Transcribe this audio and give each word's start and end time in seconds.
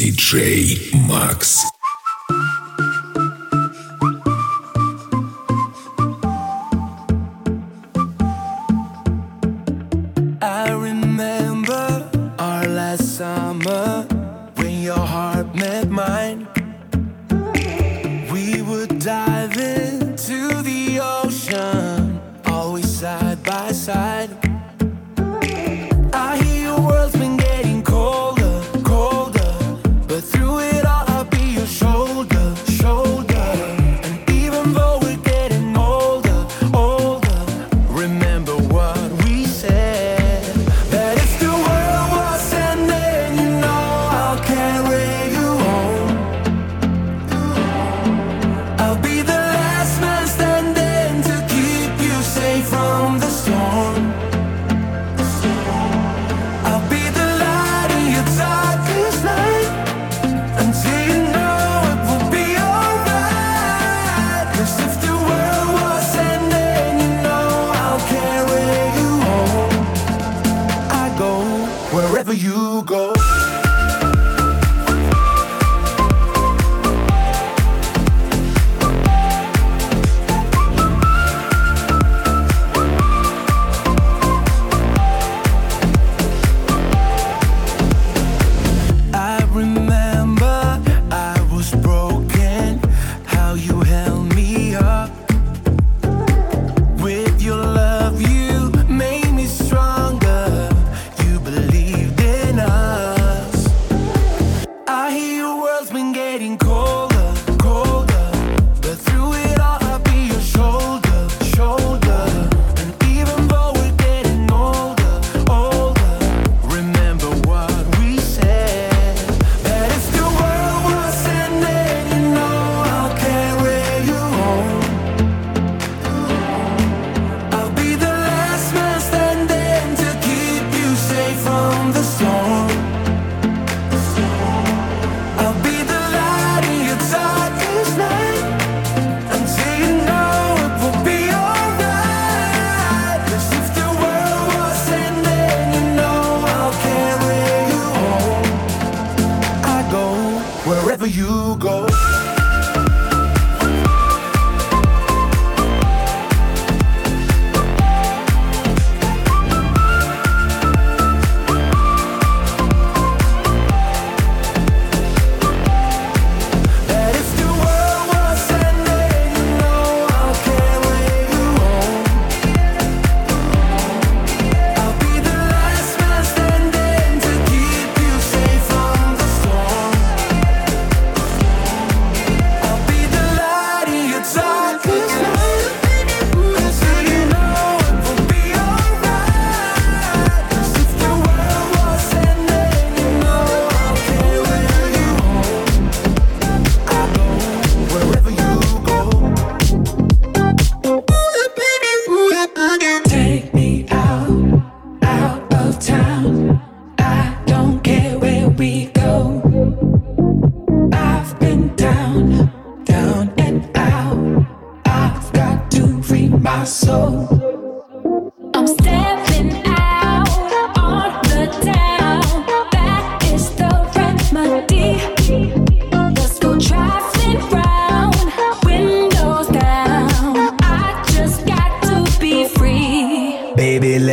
DJ 0.00 0.94
Max. 1.06 1.69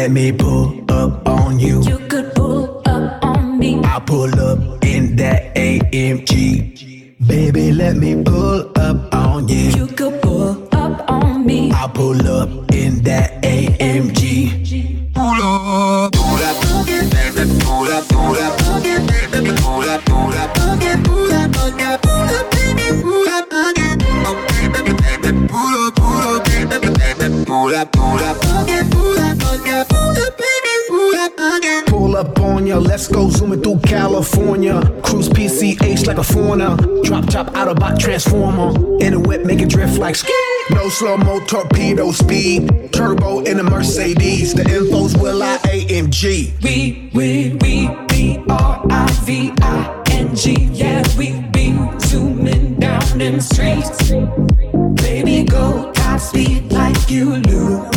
Let 0.07 0.13
me 0.13 0.31
pull 0.31 0.89
up 0.89 1.27
on 1.27 1.59
you. 1.59 1.83
You 1.83 1.97
could 2.07 2.33
pull 2.33 2.81
up 2.87 3.25
on 3.25 3.59
me. 3.59 3.81
I 3.83 3.99
pull 3.99 4.39
up 4.39 4.81
in 4.85 5.17
that 5.17 5.53
AMG. 5.53 7.17
Baby, 7.27 7.73
let 7.73 7.97
me 7.97 8.23
pull 8.23 8.71
up 8.77 9.13
on 9.13 9.49
you. 9.49 9.69
You 9.71 9.87
could 9.87 10.21
pull 10.21 10.65
up 10.73 11.11
on 11.11 11.45
me. 11.45 11.73
I 11.73 11.91
pull 11.93 12.25
up 12.25 12.71
in 12.71 13.03
that 13.03 13.43
AMG. 13.43 15.13
Pull 15.13 15.25
up. 15.25 16.16
California. 33.87 34.81
Cruise 35.01 35.29
PCH 35.29 36.05
like 36.07 36.17
a 36.17 36.23
foreigner. 36.23 36.75
Drop 37.03 37.25
top 37.27 37.47
Autobot 37.53 37.97
transformer. 37.97 38.69
In 38.99 39.13
a 39.13 39.19
whip, 39.19 39.45
make 39.45 39.61
it 39.61 39.69
drift 39.69 39.97
like 39.97 40.15
ski. 40.15 40.33
No 40.71 40.89
slow 40.89 41.17
mo 41.17 41.39
torpedo 41.45 42.11
speed. 42.11 42.91
Turbo 42.91 43.39
in 43.45 43.59
a 43.59 43.63
Mercedes. 43.63 44.53
The 44.53 44.63
info's 44.63 45.15
will 45.15 45.41
I 45.41 45.57
AMG. 45.59 46.61
We, 46.61 47.09
we, 47.13 47.57
we, 47.61 47.87
B 48.07 48.43
R 48.49 48.85
I 48.89 49.07
V 49.23 49.53
I 49.61 50.03
N 50.09 50.35
G. 50.35 50.69
Yeah, 50.73 51.03
we 51.17 51.41
be 51.53 51.73
zooming 52.01 52.75
down 52.79 53.21
in 53.21 53.37
the 53.37 53.41
streets. 53.41 54.11
Baby, 55.01 55.43
go 55.45 55.91
top 55.93 56.19
speed 56.19 56.71
like 56.71 57.09
you 57.09 57.35
lose. 57.35 57.96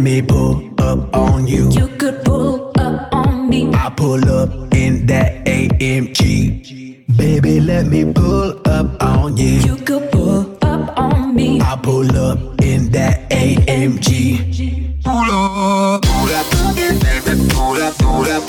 Me 0.00 0.22
pull 0.22 0.62
up 0.78 1.14
on 1.14 1.46
you. 1.46 1.70
You 1.70 1.88
could 1.98 2.24
pull 2.24 2.72
up 2.78 3.08
on 3.12 3.48
me. 3.48 3.72
I 3.74 3.90
pull 3.90 4.28
up 4.30 4.50
in 4.74 5.06
that 5.06 5.44
AMG. 5.44 7.06
Baby, 7.16 7.60
let 7.60 7.86
me 7.86 8.12
pull 8.12 8.60
up 8.66 9.02
on 9.02 9.36
you. 9.36 9.60
You 9.68 9.76
could 9.76 10.10
pull 10.12 10.56
up 10.62 10.98
on 10.98 11.34
me. 11.34 11.60
I 11.60 11.76
pull 11.82 12.16
up 12.16 12.38
in 12.62 12.90
that 12.92 13.28
AMG. 13.30 15.02
Pull 15.04 15.14
up, 15.14 16.02
pull 16.02 16.34
up, 16.34 16.46
baby, 16.76 17.48
pull 17.50 17.82
up, 17.82 17.96
pull 17.98 18.26
up, 18.28 18.46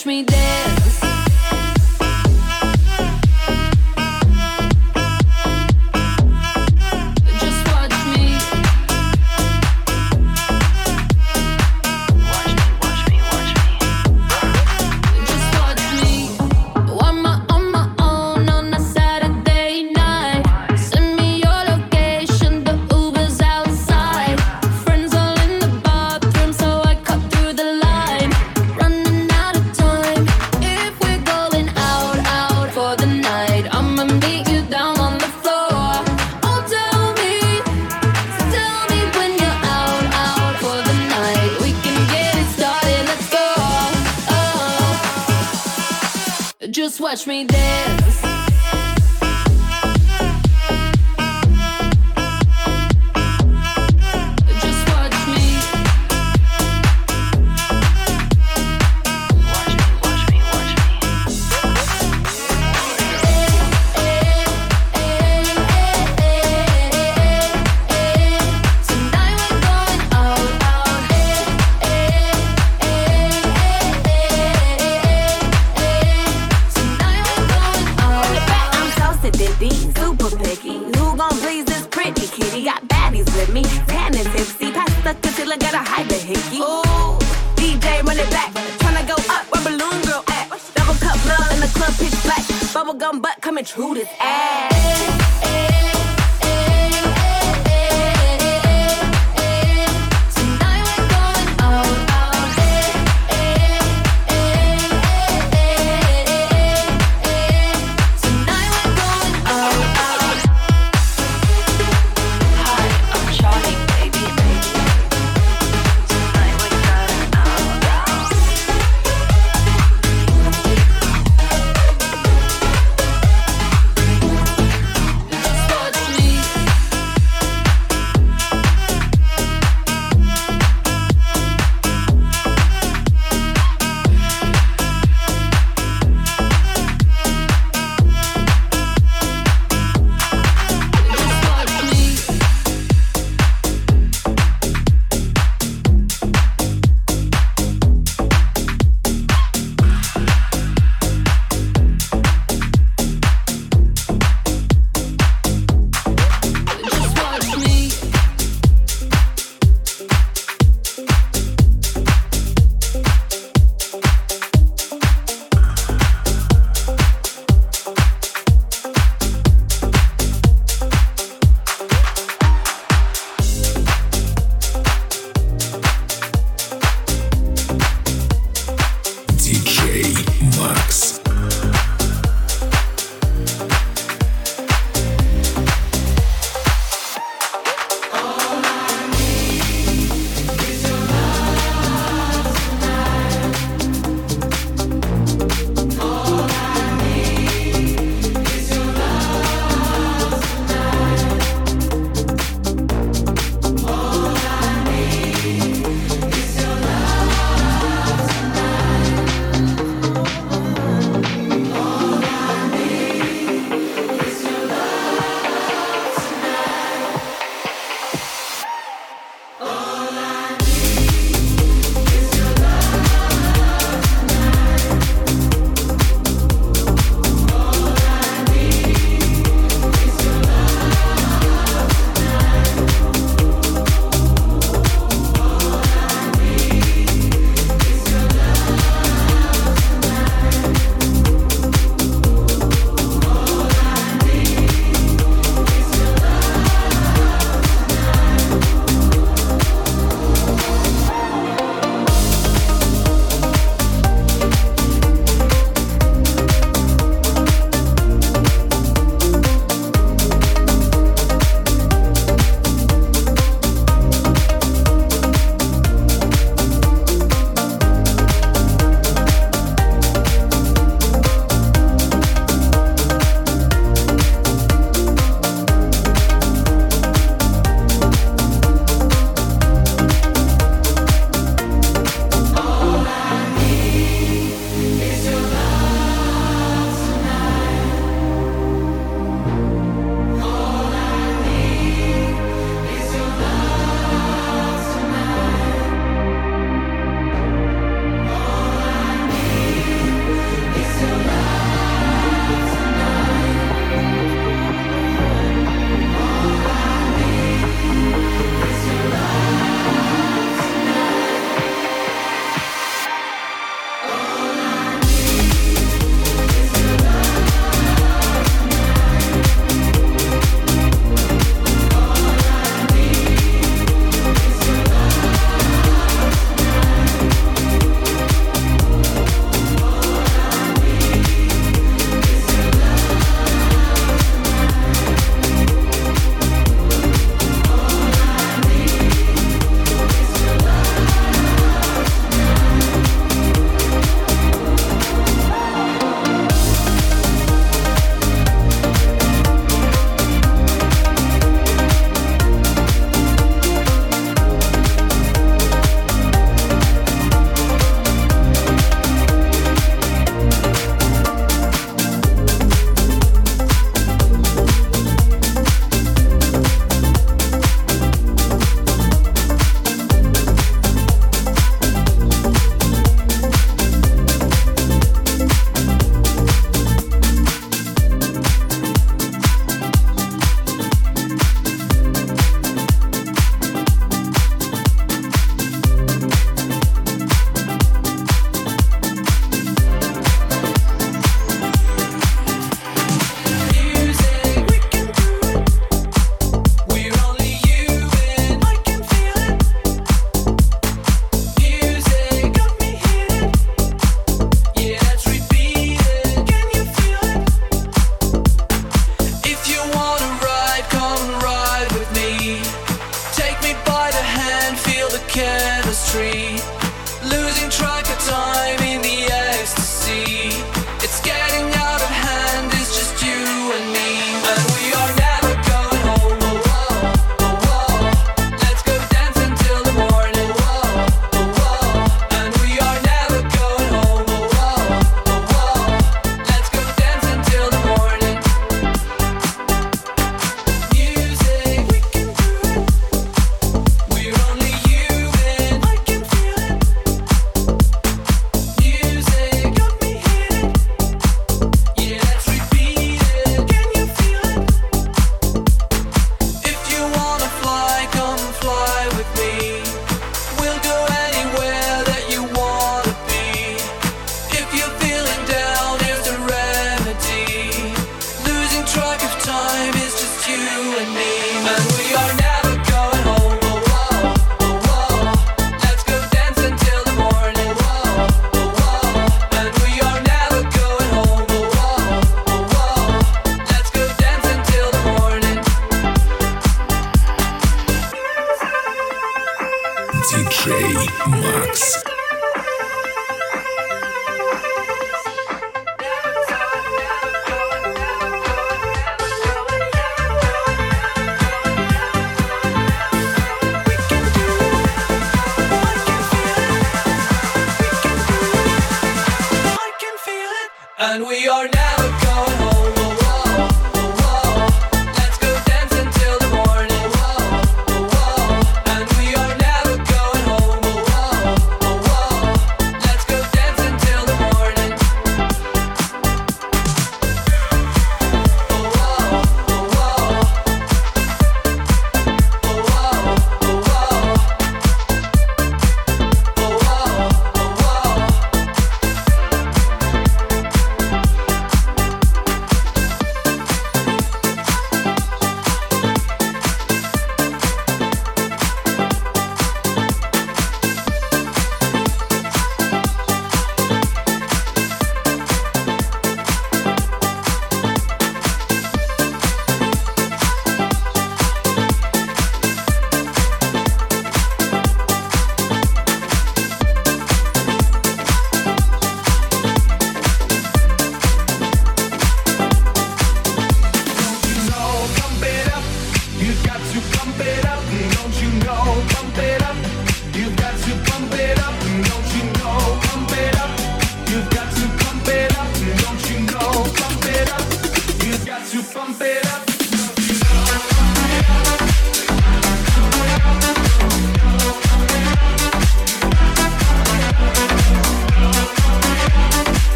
Watch 0.00 0.06
me 0.06 0.22
dance. 0.22 0.69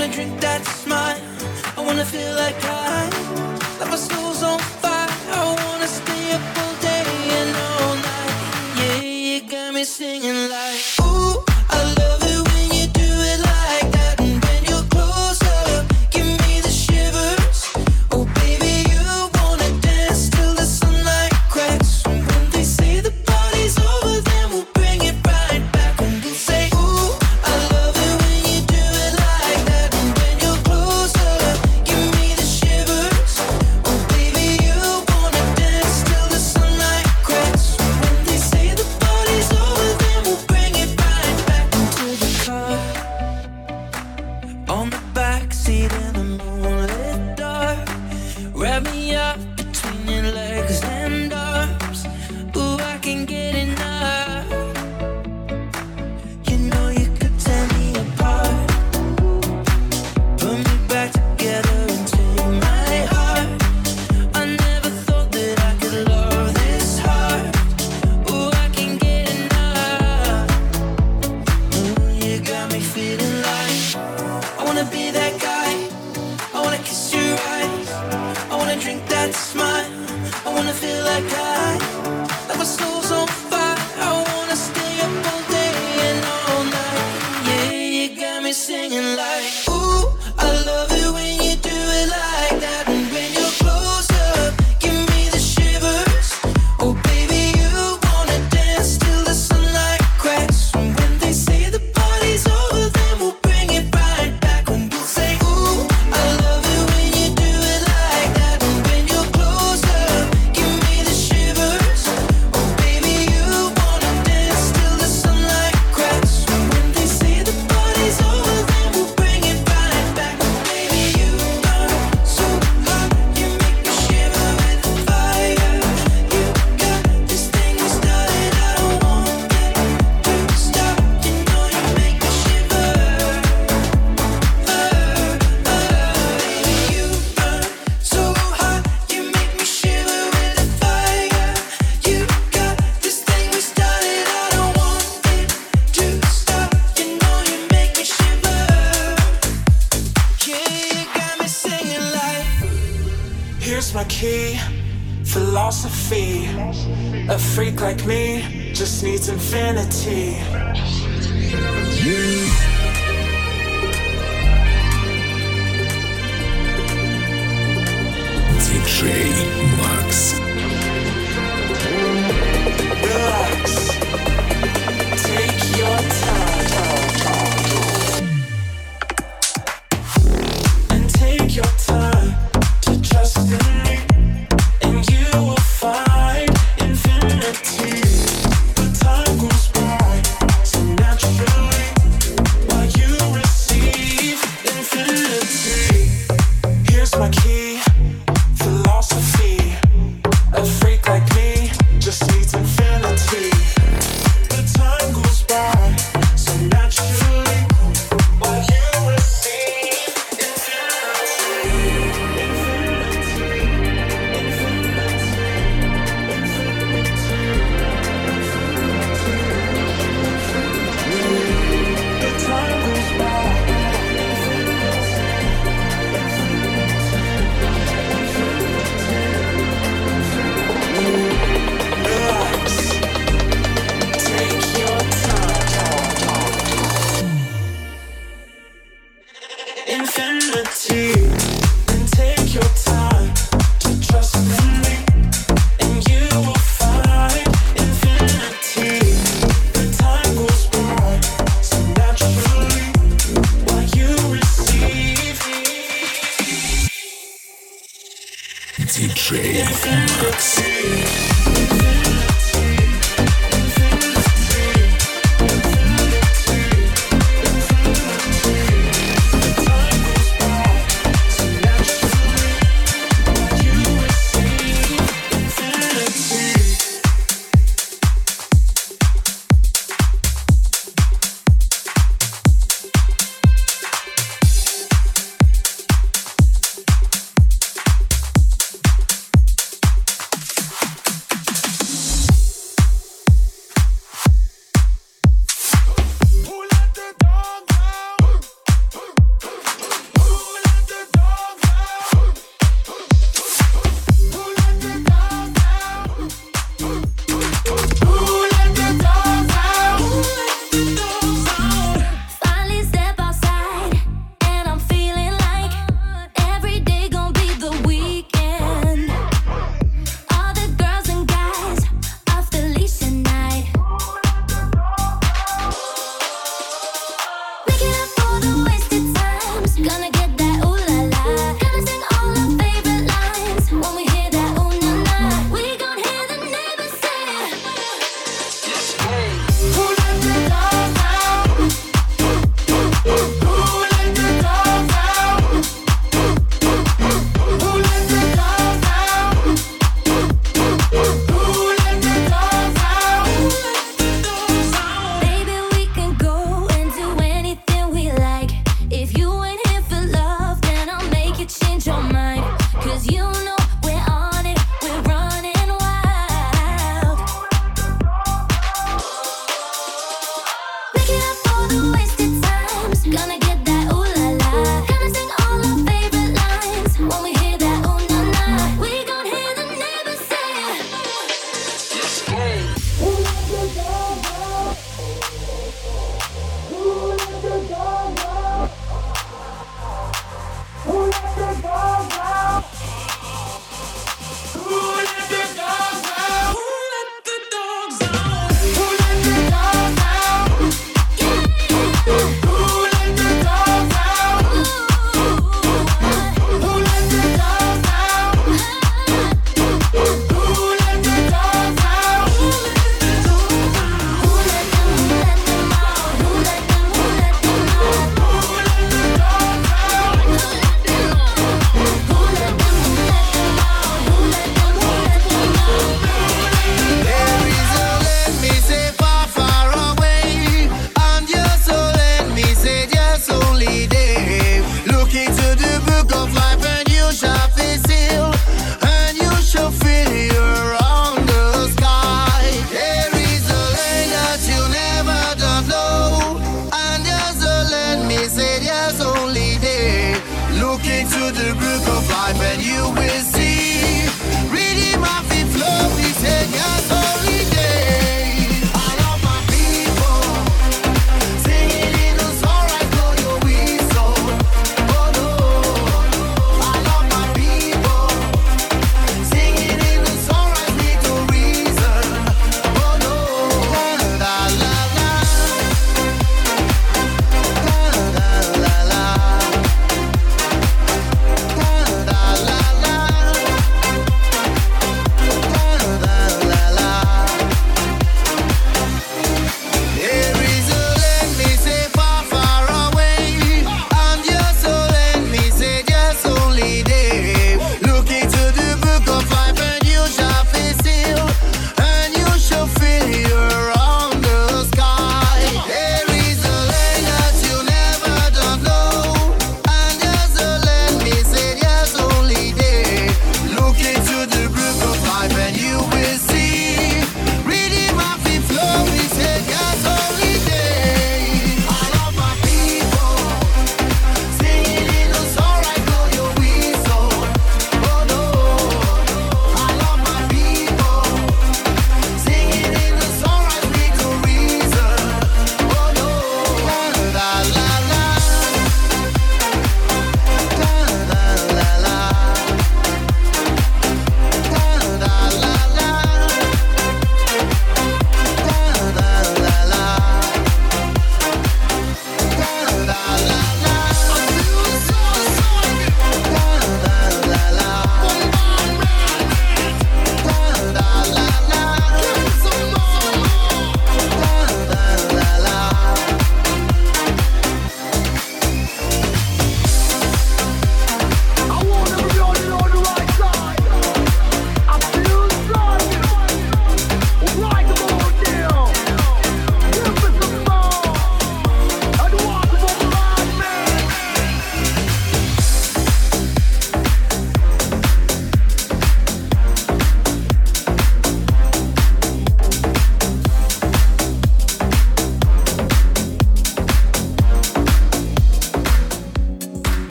wanna 0.00 0.12
drink 0.14 0.40
that 0.40 0.64
smile. 0.64 1.20
I 1.76 1.80
wanna 1.84 2.06
feel 2.06 2.34
like 2.34 2.56
I, 2.64 3.04
like 3.78 3.90
my 3.90 3.96
soul's 3.96 4.42
on 4.42 4.58
fire. 4.80 5.08
I 5.30 5.44
wanna 5.64 5.86
stay 5.86 6.32
up 6.32 6.40
all 6.62 6.74
day 6.80 7.04
and 7.38 7.50
all 7.68 7.94
night. 8.08 8.34
Yeah, 8.80 9.00
you 9.02 9.40
got 9.42 9.74
me 9.74 9.84
singing. 9.84 10.39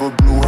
never 0.00 0.16
blew 0.16 0.39